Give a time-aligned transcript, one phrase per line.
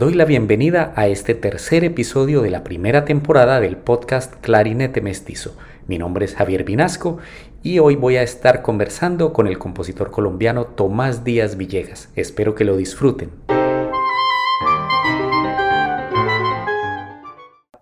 [0.00, 5.58] doy la bienvenida a este tercer episodio de la primera temporada del podcast Clarinete Mestizo.
[5.88, 7.18] Mi nombre es Javier Vinasco
[7.62, 12.10] y hoy voy a estar conversando con el compositor colombiano Tomás Díaz Villegas.
[12.16, 13.30] Espero que lo disfruten.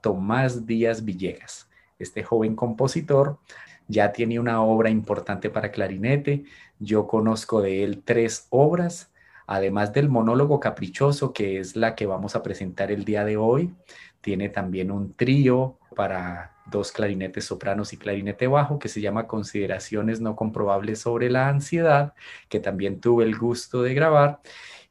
[0.01, 3.39] Tomás Díaz Villegas, este joven compositor,
[3.87, 6.43] ya tiene una obra importante para clarinete.
[6.81, 9.08] Yo conozco de él tres obras
[9.49, 13.75] Además del monólogo caprichoso, que es la que vamos a presentar el día de hoy,
[14.21, 20.21] tiene también un trío para dos clarinetes sopranos y clarinete bajo que se llama Consideraciones
[20.21, 22.13] no comprobables sobre la ansiedad,
[22.51, 24.41] que también tuve el gusto de grabar.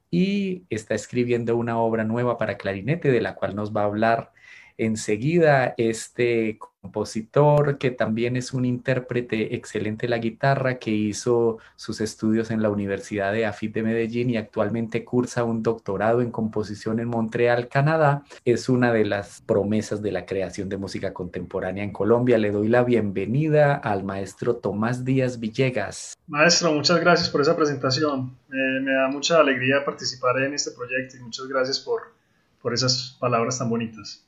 [0.10, 4.32] Y está escribiendo una obra nueva para clarinete de la cual nos va a hablar
[4.78, 12.00] enseguida este compositor que también es un intérprete excelente de la guitarra que hizo sus
[12.00, 17.00] estudios en la Universidad de AFIT de Medellín y actualmente cursa un doctorado en composición
[17.00, 18.24] en Montreal, Canadá.
[18.46, 22.38] Es una de las promesas de la creación de música contemporánea en Colombia.
[22.38, 26.18] Le doy la bienvenida al maestro Tomás Díaz Villegas.
[26.28, 28.38] Maestro, muchas gracias por esa presentación.
[28.48, 32.14] me da mucha alegría participar en este proyecto y muchas gracias por,
[32.62, 34.27] por esas palabras tan bonitas.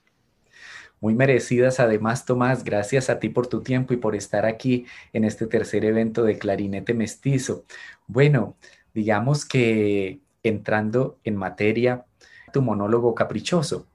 [1.01, 5.23] Muy merecidas además, Tomás, gracias a ti por tu tiempo y por estar aquí en
[5.23, 7.63] este tercer evento de Clarinete Mestizo.
[8.07, 8.57] Bueno,
[8.93, 12.05] digamos que entrando en materia,
[12.51, 13.87] tu monólogo caprichoso.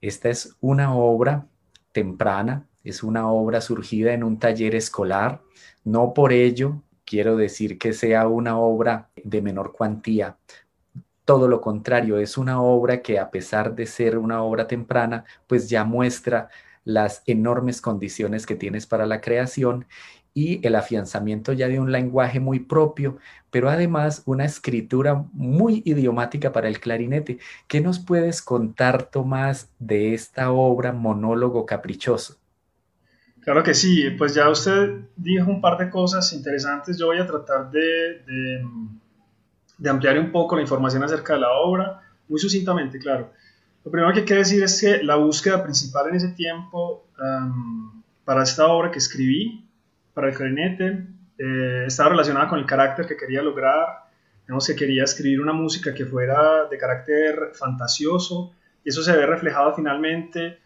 [0.00, 1.46] Esta es una obra
[1.92, 5.42] temprana, es una obra surgida en un taller escolar.
[5.84, 10.36] No por ello quiero decir que sea una obra de menor cuantía,
[11.26, 15.68] todo lo contrario, es una obra que a pesar de ser una obra temprana, pues
[15.68, 16.48] ya muestra
[16.84, 19.86] las enormes condiciones que tienes para la creación
[20.34, 23.18] y el afianzamiento ya de un lenguaje muy propio,
[23.50, 27.38] pero además una escritura muy idiomática para el clarinete.
[27.66, 32.36] ¿Qué nos puedes contar, Tomás, de esta obra Monólogo Caprichoso?
[33.40, 36.98] Claro que sí, pues ya usted dijo un par de cosas interesantes.
[36.98, 38.62] Yo voy a tratar de de
[39.84, 43.32] ampliar un poco la información acerca de la obra, muy sucintamente, claro.
[43.84, 48.02] Lo primero que hay que decir es que la búsqueda principal en ese tiempo um,
[48.24, 49.64] para esta obra que escribí,
[50.12, 51.06] para el clarinete,
[51.38, 54.06] eh, estaba relacionada con el carácter que quería lograr.
[54.46, 58.52] Digamos que quería escribir una música que fuera de carácter fantasioso,
[58.84, 60.58] y eso se ve reflejado finalmente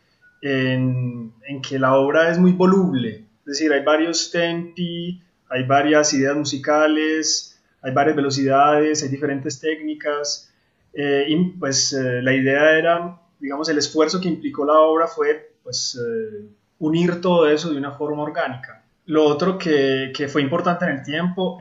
[0.43, 6.15] en, en que la obra es muy voluble, es decir, hay varios tempi, hay varias
[6.15, 7.50] ideas musicales,
[7.83, 10.53] hay varias velocidades, hay diferentes técnicas,
[10.93, 15.55] eh, y pues eh, la idea era, digamos, el esfuerzo que implicó la obra fue
[15.63, 16.49] pues eh,
[16.79, 18.85] unir todo eso de una forma orgánica.
[19.07, 21.61] Lo otro que, que fue importante en el tiempo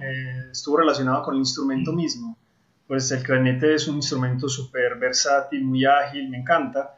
[0.52, 2.38] estuvo relacionado con el instrumento mismo.
[2.86, 6.98] Pues el clarinete es un instrumento súper versátil, muy ágil, me encanta.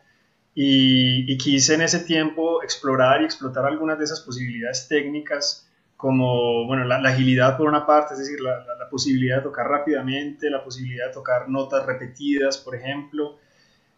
[0.53, 5.71] Y, y, quise en ese tiempo explorar y explotar algunas de esas posibilidades técnicas
[6.01, 10.51] como bueno, la, agilidad por una parte, es decir, la, la, posibilidad de tocar rápidamente,
[10.51, 13.39] la posibilidad de tocar notas repetidas, por ejemplo.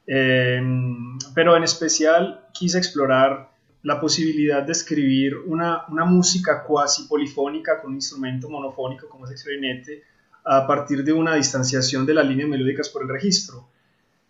[0.08, 3.52] Em, pero en especial quise explorar
[3.84, 9.32] la posibilidad de escribir una, una música cuasi polifónica con un instrumento monofónico como es
[9.32, 10.04] el clarinete
[10.46, 13.68] a partir de una distanciación de las líneas melódicas por el registro.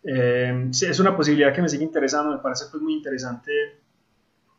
[0.04, 3.52] Eh, es una posibilidad que me sigue interesando, me parece pues muy interesante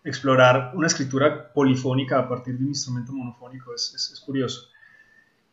[0.05, 4.69] explorar una escritura polifónica a partir de un instrumento monofónico es, es, curioso.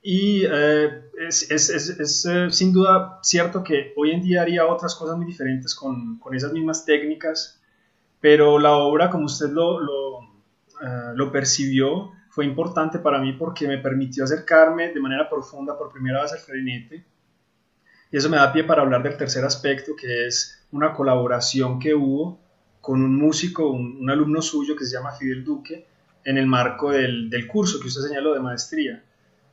[0.02, 5.16] Y eh, es, es eh, sin duda cierto que hoy en día haría otras cosas
[5.16, 7.62] muy diferentes con, con esas mismas técnicas,
[8.20, 10.22] pero la obra, como usted lo, lo,
[10.82, 15.92] eh, lo, percibió, fue importante para mí porque me permitió acercarme de manera profunda por
[15.92, 17.06] primera vez al clarinete.
[18.12, 21.94] Y eso me da pie para hablar del tercer aspecto, que es una colaboración que
[21.94, 22.40] hubo
[22.82, 25.86] con un músico, un, alumno suyo que se llama Fidel Duque,
[26.26, 29.04] en el marco del, del, curso que usted señaló de maestría.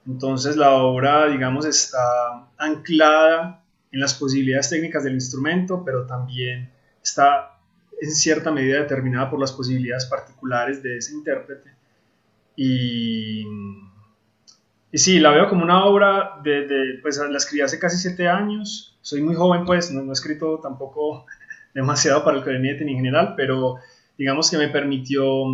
[0.08, 3.62] Entonces la obra, digamos, está anclada
[3.92, 6.70] en las posibilidades técnicas del instrumento, pero también
[7.02, 7.58] está
[8.00, 11.70] en cierta medida determinada por las posibilidades particulares de ese intérprete.
[12.56, 13.44] Y,
[14.90, 18.28] y sí, la veo como una obra de, de, pues la escribí hace casi siete
[18.28, 21.26] años, soy muy joven pues, no, he escrito tampoco
[21.74, 23.76] demasiado para el clarinete en general, pero
[24.16, 25.44] digamos que me permitió,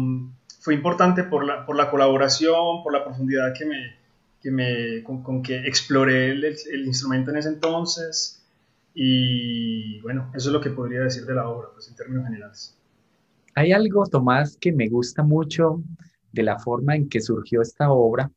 [0.61, 4.04] fue importante por la, por la colaboración, por la profundidad que me,
[4.45, 8.45] que me, con, que exploré el, el, instrumento en ese entonces.
[8.93, 12.79] Y bueno, eso es lo que podría decir de la obra, pues en términos generales.
[13.55, 15.83] Hay algo, Tomás, que me gusta mucho
[16.31, 18.31] de la forma en que surgió esta obra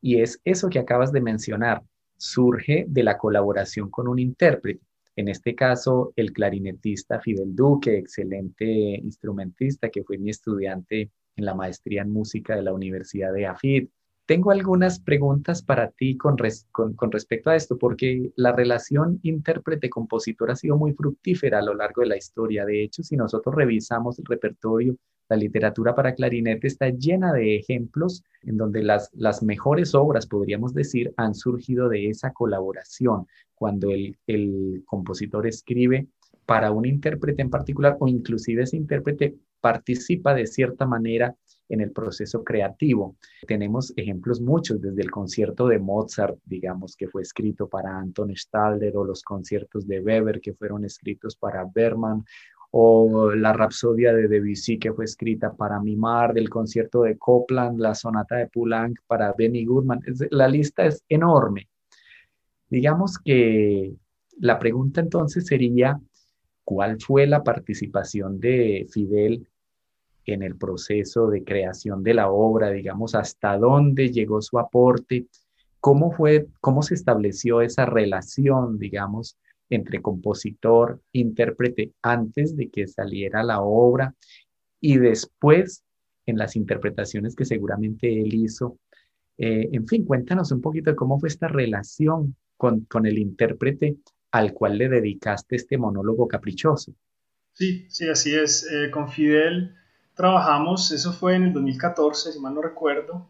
[0.00, 1.82] y es eso que acabas de mencionar.
[2.16, 4.80] Surge de la colaboración con un intérprete.
[5.14, 11.54] En este caso, el clarinetista Fidel Duque, excelente instrumentista que fue mi estudiante en la
[11.54, 13.86] maestría en música de la Universidad de AFID.
[14.26, 20.78] Tengo algunas preguntas para ti con, respecto a esto, porque la relación intérprete-compositor ha sido
[20.78, 22.64] muy fructífera a lo largo de la historia.
[22.64, 24.96] De hecho, si nosotros revisamos el repertorio,
[25.28, 30.72] la literatura para clarinete está llena de ejemplos en donde las, las mejores obras, podríamos
[30.72, 36.06] decir, han surgido de esa colaboración, cuando el, el compositor escribe
[36.46, 41.34] para un intérprete en particular o inclusive ese intérprete participa de cierta manera
[41.70, 43.16] en el proceso creativo.
[43.46, 48.94] Tenemos ejemplos muchos, desde el concierto de Mozart, digamos, que fue escrito para Anton Stalder,
[48.94, 52.22] o los conciertos de Weber, que fueron escritos para Berman,
[52.72, 57.94] o la Rapsodia de Debussy, que fue escrita para Mimar, del concierto de Copland, la
[57.94, 60.00] sonata de Poulenc para Benny Goodman.
[60.30, 61.70] La lista es enorme.
[62.68, 63.94] Digamos que
[64.40, 65.98] la pregunta entonces sería,
[66.64, 69.48] ¿cuál fue la participación de Fidel
[70.32, 75.26] en el proceso de creación de la obra, digamos, hasta dónde llegó su aporte,
[75.80, 79.36] cómo fue, cómo se estableció esa relación, digamos,
[79.70, 84.14] entre compositor, intérprete antes de que saliera la obra
[84.80, 85.84] y después
[86.26, 88.78] en las interpretaciones que seguramente él hizo.
[89.36, 93.96] Eh, en fin, cuéntanos un poquito de cómo fue esta relación con, con el intérprete
[94.30, 96.94] al cual le dedicaste este monólogo caprichoso.
[97.52, 98.68] Sí, sí, así es.
[98.70, 99.74] Eh, con Fidel
[100.14, 103.26] trabajamos, eso fue en el 2014, si mal no recuerdo,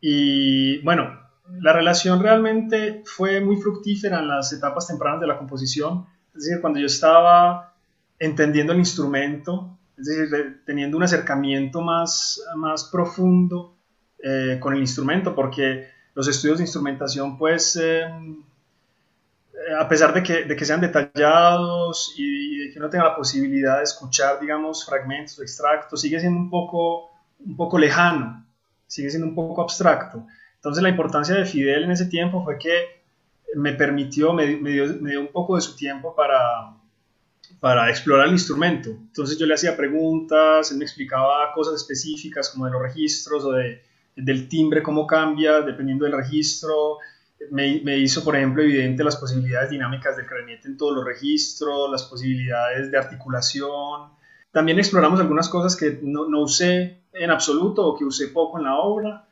[0.00, 1.20] y bueno,
[1.60, 6.60] la relación realmente fue muy fructífera en las etapas tempranas de la composición, es decir,
[6.60, 7.74] cuando yo estaba
[8.18, 13.74] entendiendo el instrumento, es decir, teniendo un acercamiento más, más profundo
[14.22, 18.04] eh, con el instrumento, porque los estudios de instrumentación, pues, eh,
[19.78, 23.78] a pesar de que, de que sean detallados y, de que uno tenga la posibilidad
[23.78, 27.10] de escuchar, digamos, fragmentos extractos, sigue siendo un poco,
[27.40, 28.46] un poco lejano,
[28.86, 30.26] sigue siendo un poco abstracto.
[30.56, 33.02] Entonces la importancia de Fidel en ese tiempo fue que
[33.54, 36.74] me permitió, me, me, dio, me dio, un poco de su tiempo para,
[37.60, 38.90] para explorar el instrumento.
[38.90, 43.52] Entonces yo le hacía preguntas, él me explicaba cosas específicas como de los registros o
[43.52, 43.82] de,
[44.16, 46.98] del timbre, cómo cambia dependiendo del registro,
[47.50, 52.04] me, hizo, por ejemplo, evidente las posibilidades dinámicas del clarinete en todos los registros, las
[52.04, 54.10] posibilidades de articulación.
[54.50, 58.64] También exploramos algunas cosas que no, no usé en absoluto o que usé poco en
[58.64, 59.26] la obra,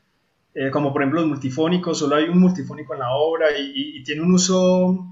[0.55, 4.23] eh, como por ejemplo los multifónicos, solo hay un multifónico en la obra y, tiene
[4.23, 5.07] un uso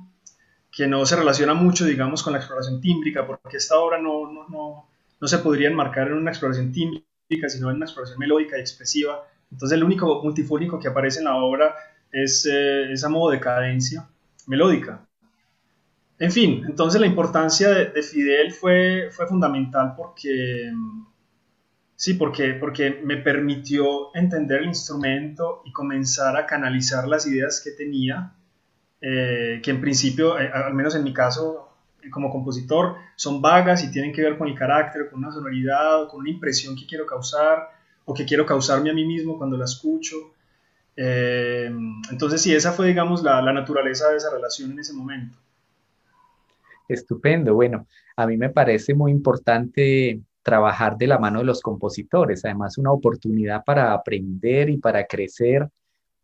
[0.71, 4.49] que no se relaciona mucho, digamos, con la exploración tímbrica, porque esta obra no, no,
[4.49, 4.89] no,
[5.21, 9.25] no se podría enmarcar en una exploración tímbrica, sino en una exploración melódica y expresiva.
[9.51, 11.75] Entonces el único multifónico que aparece en la obra
[12.13, 14.09] es, eh, modo de cadencia
[14.47, 15.05] melódica.
[16.19, 20.73] En fin, entonces la importancia de, Fidel fue, fue fundamental porque,
[21.95, 27.71] sí, porque, porque me permitió entender el instrumento y comenzar a canalizar las ideas que
[27.71, 28.33] tenía,
[29.01, 31.69] eh, que en principio, eh, al menos en mi caso
[32.11, 36.21] como compositor, son vagas y tienen que ver con el carácter, con una sonoridad, con
[36.21, 37.71] una impresión que quiero causar
[38.05, 40.17] o que quiero causarme a mí mismo cuando la escucho.
[41.01, 41.71] Eh,
[42.11, 45.39] entonces, sí, esa fue, digamos, la, naturaleza de esa relación en ese momento.
[46.89, 47.55] Estupendo.
[47.55, 47.87] Bueno,
[48.17, 52.45] a mí me parece muy importante trabajar de la mano de los compositores.
[52.45, 55.69] Además, una oportunidad para aprender y para crecer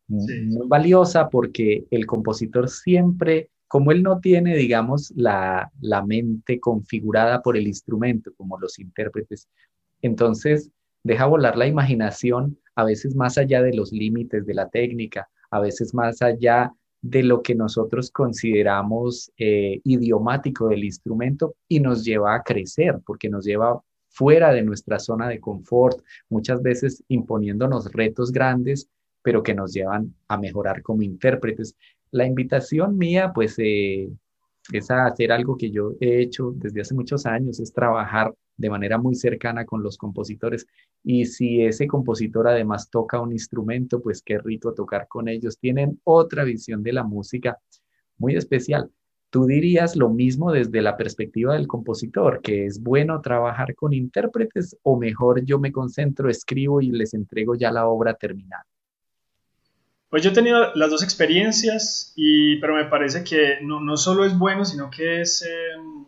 [0.09, 7.43] muy valiosa porque el compositor siempre, como él no tiene, digamos, la, la mente configurada
[7.43, 9.49] por el instrumento, como los intérpretes,
[10.03, 10.71] entonces
[11.05, 15.61] deja volar la imaginación a veces más allá de los límites de la técnica, a
[15.61, 22.35] veces más allá de lo que nosotros consideramos eh, idiomático del instrumento y nos lleva
[22.35, 26.01] a crecer, porque nos lleva fuera de nuestra zona de confort,
[26.31, 28.89] muchas veces imponiéndonos retos grandes,
[29.23, 31.77] pero que nos llevan a mejorar como intérpretes.
[32.11, 34.09] La invitación mía, pues, eh,
[34.73, 38.99] es hacer algo que yo he hecho desde hace muchos años, es trabajar de manera
[38.99, 40.67] muy cercana con los compositores.
[41.03, 45.59] Y si ese compositor además toca un instrumento, pues qué rico tocar con ellos.
[45.59, 47.59] Tienen otra visión de la música
[48.17, 48.91] muy especial.
[49.31, 54.77] ¿Tú dirías lo mismo desde la perspectiva del compositor, que es bueno trabajar con intérpretes
[54.83, 58.65] o mejor yo me concentro, escribo y les entrego ya la obra terminada?
[60.15, 64.25] Pues yo he tenido las dos experiencias, y, pero me parece que no, no solo
[64.25, 65.43] es bueno, sino que es...
[65.43, 66.05] Em,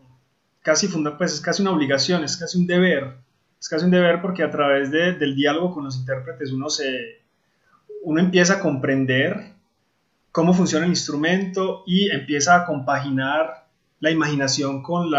[0.62, 3.16] casi, funda, pues es casi una obligación, es casi un deber.
[3.58, 7.25] Es casi un deber porque a través de, del diálogo con los intérpretes uno, se,
[8.04, 9.54] uno empieza a comprender
[10.30, 13.66] cómo funciona el instrumento y empieza a compaginar
[13.98, 15.10] la imaginación con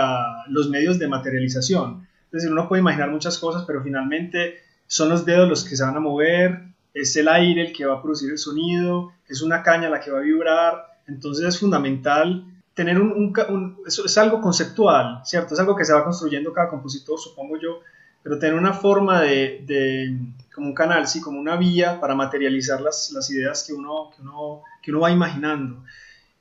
[0.48, 2.08] los medios de materialización.
[2.27, 5.84] Es decir, uno puede imaginar muchas cosas, pero finalmente son los dedos los que se
[5.84, 6.67] van a mover,
[7.01, 10.12] es el aire el que va a producir el sonido, es una caña la que
[10.12, 11.00] va a vibrar.
[11.08, 13.34] Entonces es fundamental tener un,
[13.88, 15.56] eso es algo conceptual, ¿cierto?
[15.56, 17.80] Es algo que se va construyendo cada compositor, supongo yo,
[18.22, 20.20] pero tener una forma de,
[20.54, 24.22] como un canal, sí, como una vía para materializar las, las ideas que uno, que,
[24.22, 25.84] uno, que uno va imaginando.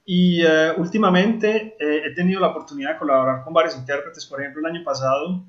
[0.05, 4.25] Y eh, últimamente eh, he tenido la oportunidad de colaborar con varios intérpretes.
[4.27, 5.43] Por ejemplo, el año pasado,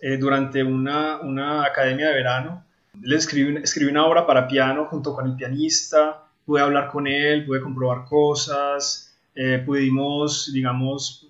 [0.00, 2.64] eh, durante una, una, academia de verano,
[3.00, 6.24] le escribí, escribí, una obra para piano junto con el pianista.
[6.44, 9.14] Pude hablar con él, pude comprobar cosas,
[9.66, 11.28] pudimos, digamos,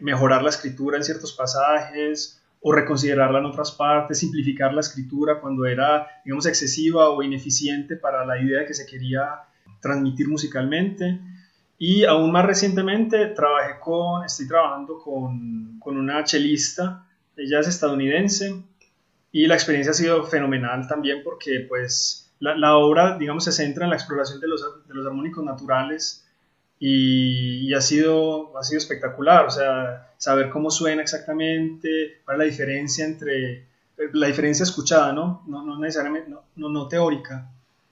[0.00, 5.64] mejorar la escritura en ciertos pasajes o reconsiderarla en otras partes, simplificar la escritura cuando
[5.64, 9.40] era, digamos, excesiva o ineficiente para la idea que se quería
[9.80, 11.20] transmitir musicalmente.
[11.78, 18.62] Y aún más recientemente trabajé con, estoy trabajando con, con una chelista, ella es estadounidense
[19.32, 23.84] y la experiencia ha sido fenomenal también porque pues la, la obra digamos se centra
[23.84, 26.24] en la exploración de los, de los armónicos naturales
[26.82, 32.44] y, ha, sido, ha sido espectacular, o sea, saber cómo suena exactamente, cuál es la
[32.44, 33.66] diferencia entre,
[34.14, 35.42] la diferencia escuchada, ¿no?
[35.46, 37.50] No, no necesariamente, no, no, no teórica.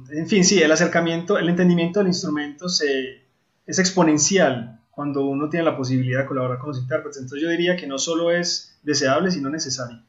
[0.08, 3.20] En fin, sí, el acercamiento, el entendimiento del instrumento se,
[3.66, 7.18] es exponencial cuando uno tiene la posibilidad de colaborar con los intérpretes.
[7.18, 10.00] Entonces yo diría que no solo es deseable, sino necesario.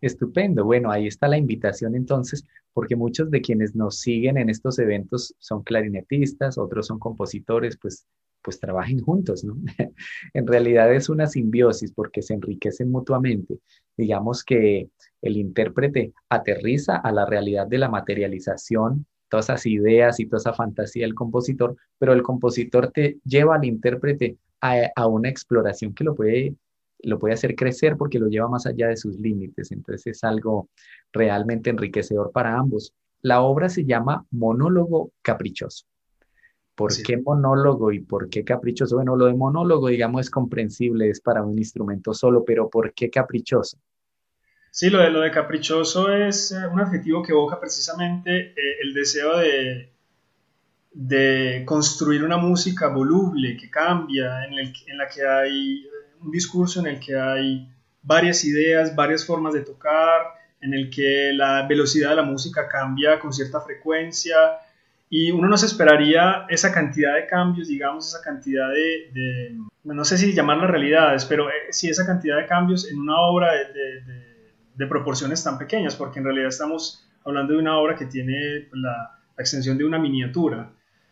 [0.00, 0.64] Estupendo.
[0.64, 5.34] Bueno, ahí está la invitación entonces, porque muchos de quienes nos siguen en estos eventos
[5.38, 8.06] son clarinetistas, otros son compositores, pues,
[8.42, 9.56] pues trabajen juntos, ¿no?
[10.34, 13.58] en realidad es una simbiosis porque se enriquecen mutuamente.
[13.96, 14.88] Digamos que
[15.20, 20.52] el intérprete aterriza a la realidad de la materialización todas esas ideas y toda esa
[20.52, 26.14] fantasía del compositor, pero el compositor te lleva al intérprete a, una exploración que lo
[26.14, 26.54] puede,
[27.02, 29.72] lo puede hacer crecer porque lo lleva más allá de sus límites.
[29.72, 30.68] Entonces es algo
[31.12, 32.94] realmente enriquecedor para ambos.
[33.22, 35.86] La obra se llama Monólogo Caprichoso.
[36.74, 38.96] ¿Por qué monólogo y por qué caprichoso?
[38.96, 43.10] Bueno, lo de monólogo, digamos, es comprensible, es para un instrumento solo, pero ¿por qué
[43.10, 43.76] caprichoso?
[44.70, 48.94] Sí, lo de, lo de caprichoso es eh, un adjetivo que evoca precisamente eh, el
[48.94, 49.92] deseo de,
[50.92, 55.86] de construir una música voluble, que cambia, en, el, en la que hay
[56.22, 57.68] un discurso en el que hay
[58.02, 60.22] varias ideas, varias formas de tocar,
[60.60, 64.36] en el que la velocidad de la música cambia con cierta frecuencia
[65.08, 70.18] y uno no se esperaría esa cantidad de cambios, digamos, esa cantidad de, no sé
[70.18, 74.30] si llamarla realidades, pero eh, sí esa cantidad de cambios en una obra de
[74.80, 79.18] de proporciones tan pequeñas, porque en realidad estamos hablando de una obra que tiene la,
[79.36, 80.70] extensión de una miniatura.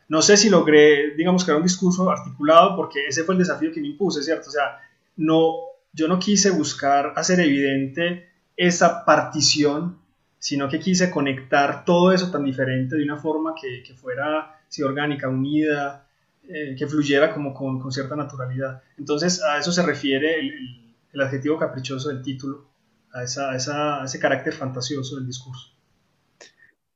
[0.09, 3.81] No sé si logré, digamos, crear un discurso articulado, porque ese fue el desafío que
[3.81, 4.49] me impuse, ¿cierto?
[4.49, 4.79] O sea,
[5.19, 5.57] no,
[5.93, 9.99] yo no quise buscar hacer evidente esa partición,
[10.39, 14.83] sino que quise conectar todo eso tan diferente de una forma que, que fuera sí,
[14.83, 16.07] orgánica, unida,
[16.49, 18.83] eh, que fluyera como con, con, cierta naturalidad.
[18.97, 22.69] Entonces, a eso se refiere el, adjetivo caprichoso del título
[23.13, 25.75] a, esa, ese carácter fantasioso del discurso.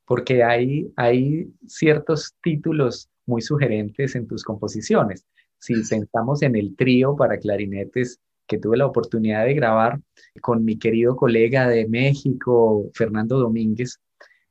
[0.05, 5.27] Porque hay, hay ciertos títulos muy sugerentes en tus composiciones.
[5.63, 10.01] Si pensamos en el trío para clarinetes que tuve la oportunidad de grabar
[10.41, 14.01] con mi querido colega de México, Fernando Domínguez,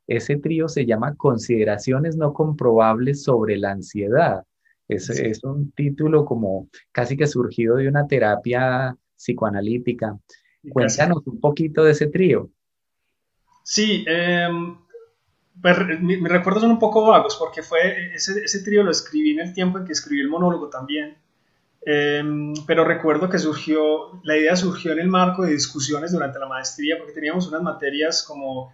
[0.07, 4.43] ese trío se llama Consideraciones no comprobables sobre la ansiedad.
[4.87, 10.17] Es, es, un título como casi que surgido de una terapia psicoanalítica.
[10.69, 12.49] Cuéntanos un poquito de ese trío.
[13.65, 14.77] Sí, em,
[15.59, 19.39] pues, mis, recuerdos son un poco vagos porque fue ese, ese, trío lo escribí en
[19.39, 21.17] el tiempo en que escribí el monólogo también.
[21.83, 26.47] Em, pero recuerdo que surgió, la idea surgió en el marco de discusiones durante la
[26.47, 28.71] maestría porque teníamos unas materias como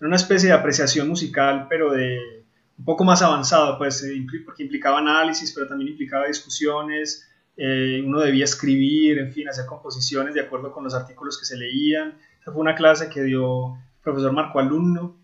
[0.00, 2.44] una especie de apreciación musical, pero de
[2.78, 8.20] un poco más avanzado, pues, eh, porque implicaba análisis, pero también implicaba discusiones, eh, uno
[8.20, 12.16] debía escribir, en fin, hacer composiciones de acuerdo con los artículos que se leían.
[12.40, 15.16] Esa fue una clase que dio el profesor Marco Alumno.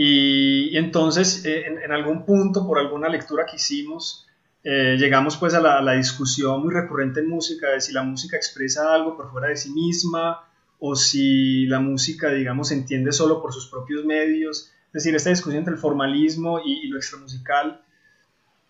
[0.00, 4.28] Y, entonces, eh, en, algún punto, por alguna lectura que hicimos,
[4.62, 8.94] eh, llegamos pues a la, discusión muy recurrente en música de si la música expresa
[8.94, 10.46] algo por fuera de sí misma
[10.78, 14.70] o si la música, digamos, se entiende solo por sus propios medios.
[14.86, 17.82] Es decir, esta discusión entre el formalismo y, y lo extramusical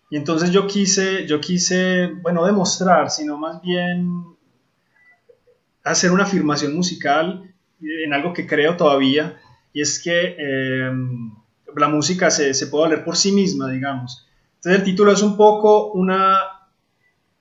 [0.09, 4.25] y entonces yo quise, yo quise, bueno, demostrar, sino más bien
[5.83, 9.39] hacer una afirmación musical en algo que creo todavía,
[9.73, 10.91] y es que eh,
[11.75, 14.27] la música se, se puede valer por sí misma, digamos.
[14.55, 16.37] Entonces el título es un poco una,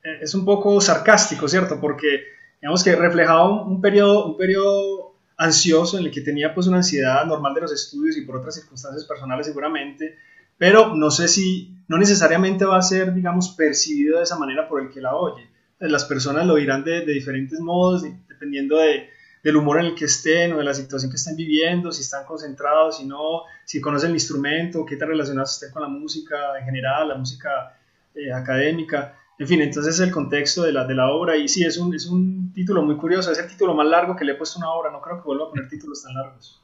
[0.03, 1.81] eh, es un poco sarcástico, ¿cierto?
[1.81, 2.25] Porque
[2.61, 7.25] digamos que reflejaba un, periodo, un periodo ansioso en el que tenía pues una ansiedad
[7.25, 10.17] normal de los estudios y por otras circunstancias personales seguramente,
[10.57, 14.83] pero no sé si, no necesariamente va a ser, digamos, percibido de esa manera por
[14.83, 15.49] el que la oye.
[15.79, 19.09] Las personas lo dirán de, de diferentes modos, dependiendo de,
[19.43, 22.25] del humor en el que estén o de la situación que estén viviendo, si están
[22.25, 26.65] concentrados, si no, si conocen el instrumento, qué tan relacionados estén con la música en
[26.65, 27.77] general, la música
[28.15, 29.17] eh, académica.
[29.39, 31.95] En fin, entonces es el contexto de la, de la obra y sí, es un,
[31.95, 34.63] es un título muy curioso, es el título más largo que le he puesto a
[34.63, 36.61] una obra, no creo que vuelva a poner títulos tan largos.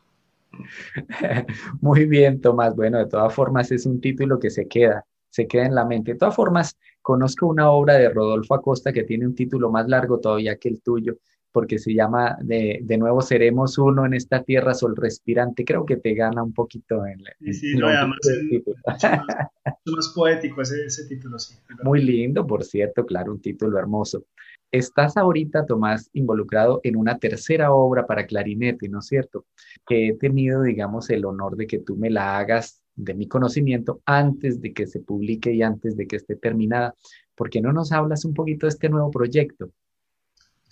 [1.81, 2.75] Muy bien, Tomás.
[2.75, 6.13] Bueno, de todas formas es un título que se queda, se queda en la mente.
[6.13, 10.21] De todas formas, conozco una obra de Rodolfo Acosta que tiene un título más largo
[10.21, 11.17] todavía que el tuyo,
[11.55, 15.65] porque se llama de, de nuevo Seremos uno en esta tierra sol respirante.
[15.65, 18.19] Creo que te gana un poquito en, sí, sí, no, además
[18.51, 18.77] título.
[19.87, 21.55] más, poético ese, ese título, sí.
[21.85, 24.25] Muy lindo, por cierto, claro, un título hermoso.
[24.73, 29.47] Estás ahorita, Tomás, involucrado en una tercera obra para clarinete, ¿no es cierto?
[29.87, 34.03] Que he tenido, digamos, el honor de que tú me la hagas de mi conocimiento
[34.07, 36.97] antes de que se publique y antes de que esté terminada.
[37.37, 39.71] ¿Por qué no nos hablas un poquito de este nuevo proyecto?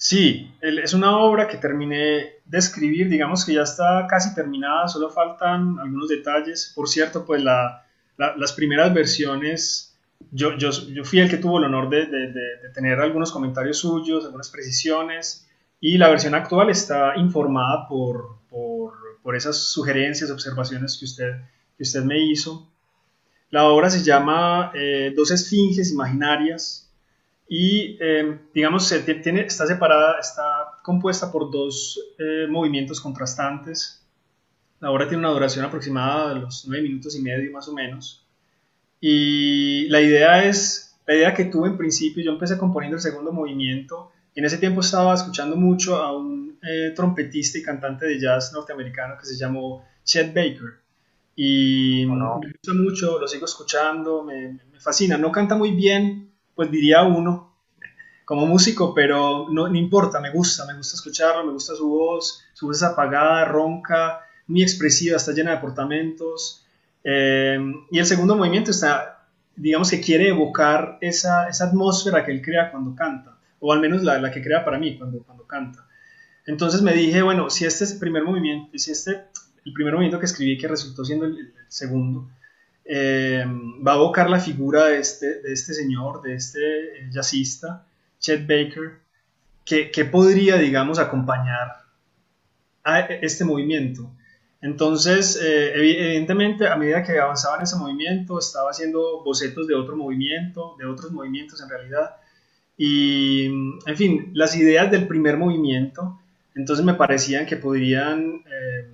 [0.03, 5.09] Sí, es una obra que terminé de escribir, digamos que ya está casi terminada, solo
[5.11, 6.73] faltan algunos detalles.
[6.75, 9.97] Por cierto, pues las primeras versiones,
[10.33, 10.51] yo,
[11.05, 12.09] fui el que tuvo el honor de,
[12.75, 15.47] tener algunos comentarios suyos, algunas precisiones,
[15.81, 18.41] y la versión actual está informada por,
[19.37, 21.31] esas sugerencias, observaciones que usted,
[21.77, 22.69] que usted me hizo.
[23.51, 26.82] La obra se llama eh, Dos Esfinges Imaginarias
[27.49, 34.03] y em, digamos tiene, está separada, está compuesta por dos eh, movimientos contrastantes.
[34.81, 38.27] La obra tiene una duración aproximada de los nueve minutos y medio más o menos.
[39.01, 43.33] Y la idea es, la idea que tuve en principio, yo empecé componiendo el segundo
[43.33, 44.11] movimiento.
[44.35, 48.53] Y en ese tiempo estaba escuchando mucho a un eh, trompetista y cantante de jazz
[48.53, 50.81] norteamericano que se llamó Chet Baker.
[51.37, 55.19] Y me gusta mucho, lo sigo escuchando, me, me fascina.
[55.19, 57.53] No canta muy bien, pues diría uno,
[58.25, 62.45] como músico, pero no, no, importa, me gusta, me gusta escucharlo, me gusta su voz,
[62.53, 66.65] su voz es apagada, ronca, muy expresiva, está llena de portamentos.
[67.05, 67.59] Eh,
[67.91, 72.71] y el segundo movimiento está, digamos que quiere evocar esa, esa, atmósfera que él crea
[72.71, 75.87] cuando canta, o al menos la, la, que crea para mí cuando, cuando canta.
[76.47, 79.25] Entonces me dije, bueno, si este es el primer movimiento, si este,
[79.65, 82.29] el primer movimiento que escribí que resultó siendo el segundo,
[82.85, 83.45] eh,
[83.87, 87.87] va a evocar la figura de este, de este señor, de este eh, jazzista,
[88.19, 88.99] Chet Baker,
[89.65, 91.83] que, que, podría, digamos, acompañar
[92.83, 94.11] a este movimiento.
[94.61, 99.97] Entonces, eh, evidentemente, a medida que avanzaba en ese movimiento, estaba haciendo bocetos de otro
[99.97, 102.17] movimiento, de otros movimientos en realidad.
[102.77, 106.19] Y, en fin, las ideas del primer movimiento,
[106.55, 108.43] entonces me parecían que podrían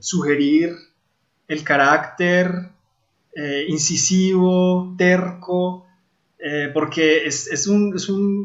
[0.00, 0.76] sugerir
[1.48, 2.70] el carácter
[3.34, 5.86] eh, incisivo, terco,
[6.38, 7.90] eh, porque es, un,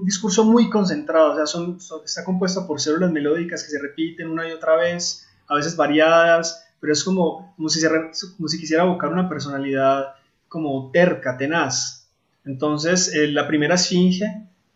[0.03, 4.51] discurso muy concentrado, o sea, está compuesto por células melódicas que se repiten una y
[4.51, 10.15] otra vez, a veces variadas, pero es como, como si quisiera evocar una personalidad
[10.47, 12.09] como terca, tenaz.
[12.45, 14.25] Entonces, eh, la primera esfinge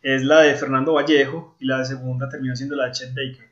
[0.02, 3.48] es la de Fernando Vallejo y la segunda terminó siendo la de Chet Baker.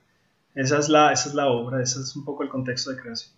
[0.54, 3.34] Esa es la, esa es la obra, ese es un poco el contexto de creación.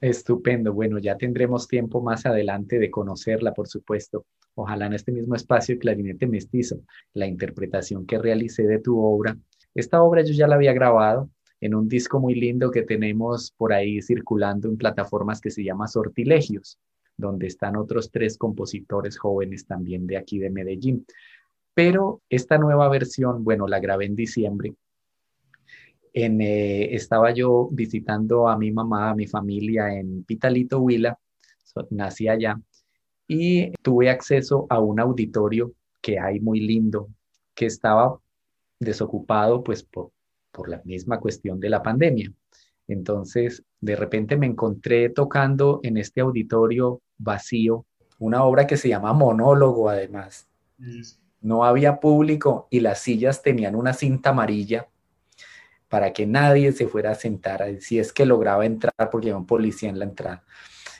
[0.00, 0.72] Estupendo.
[0.72, 4.26] Bueno, ya tendremos tiempo más adelante de conocerla, por supuesto.
[4.54, 6.80] Ojalá en este mismo espacio Clarinete Mestizo,
[7.14, 9.36] la interpretación que realicé de tu obra.
[9.74, 11.30] Esta obra yo ya la había grabado
[11.60, 15.88] en un disco muy lindo que tenemos por ahí circulando en plataformas que se llama
[15.88, 16.78] Sortilegios,
[17.16, 21.06] donde están otros tres compositores jóvenes también de aquí de Medellín.
[21.72, 24.74] Pero esta nueva versión, bueno, la grabé en diciembre
[26.14, 31.18] eh, estaba yo visitando a mi mamá, a mi familia en Pitalito, Huila,
[31.90, 32.60] nací allá,
[33.26, 37.08] y tuve acceso a un auditorio que hay muy lindo,
[37.54, 38.18] que estaba
[38.78, 40.12] desocupado pues por,
[40.52, 42.32] por la misma cuestión de la pandemia.
[42.86, 47.86] Entonces, de repente me encontré tocando en este auditorio vacío
[48.18, 50.46] una obra que se llama Monólogo, además.
[51.40, 54.88] No había público y las sillas tenían una cinta amarilla
[55.88, 59.46] para que nadie se fuera a sentar, si es que lograba entrar porque había un
[59.46, 60.44] policía en la entrada.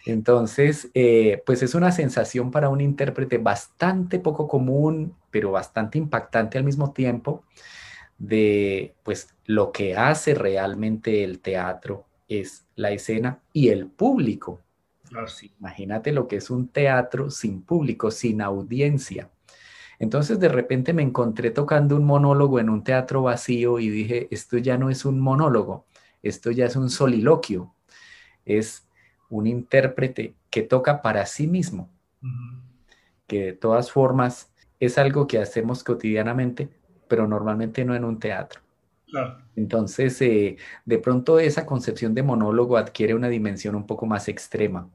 [0.07, 6.59] Entonces, eh, pues es una sensación para un intérprete bastante poco común, pero bastante impactante
[6.59, 7.45] al mismo tiempo,
[8.19, 14.61] de pues lo que hace realmente el teatro es la escena y el público.
[15.59, 19.31] Imagínate lo que es un teatro sin público, sin audiencia.
[19.99, 24.59] Entonces de repente me encontré tocando un monólogo en un teatro vacío y dije, esto
[24.59, 25.87] ya no es un monólogo,
[26.23, 27.75] esto ya es un soliloquio,
[28.45, 28.89] es
[29.29, 31.91] un intérprete que toca para sí mismo,
[33.27, 36.69] que de todas formas es algo que hacemos cotidianamente,
[37.09, 38.61] pero normalmente no en un teatro.
[39.55, 44.91] Entonces, eh, de pronto esa concepción de monólogo adquiere una dimensión un poco más extrema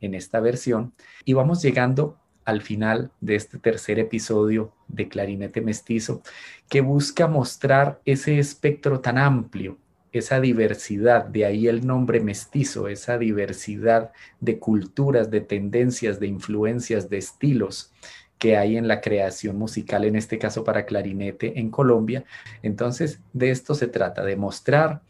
[0.00, 0.92] en esta versión
[1.24, 6.22] y vamos llegando al final de este tercer episodio de Clarinete Mestizo,
[6.68, 9.78] que busca mostrar ese espectro tan amplio,
[10.12, 17.08] esa diversidad, de ahí el nombre mestizo, esa diversidad de culturas, de tendencias, de influencias,
[17.08, 17.92] de estilos
[18.38, 22.24] que hay en la creación musical, en este caso para clarinete en Colombia.
[22.62, 25.00] Entonces, de esto se trata, de mostrar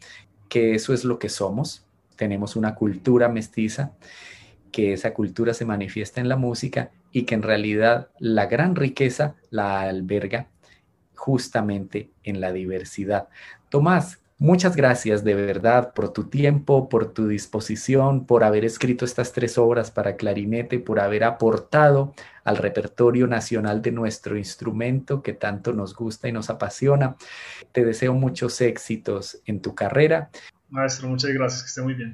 [0.47, 3.91] que eso es lo que somos, tenemos una cultura mestiza,
[4.73, 9.35] que esa cultura se manifiesta en la música y que en realidad la gran riqueza
[9.51, 10.47] la alberga
[11.15, 13.29] justamente en la diversidad.
[13.69, 19.31] Tomás, muchas gracias de verdad por tu tiempo, por tu disposición, por haber escrito estas
[19.31, 25.71] tres obras para clarinete, por haber aportado al repertorio nacional de nuestro instrumento que tanto
[25.71, 27.15] nos gusta y nos apasiona.
[27.71, 30.29] Te deseo muchos éxitos en tu carrera.
[30.69, 32.11] Maestro, muchas gracias, que esté muy bien.